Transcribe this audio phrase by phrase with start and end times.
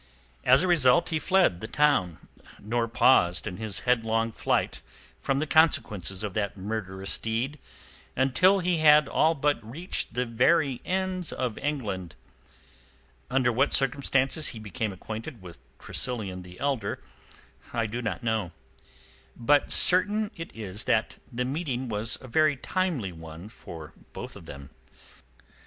[0.43, 4.81] As a result he fled the town, nor paused in his headlong flight
[5.19, 7.59] from the consequences of that murderous deed
[8.15, 12.15] until he had all but reached the very ends of England.
[13.29, 16.97] Under what circumstances he became acquainted with Tressilian the elder
[17.71, 18.53] I do not know.
[19.37, 24.47] But certain it is that the meeting was a very timely one for both of
[24.47, 24.71] them.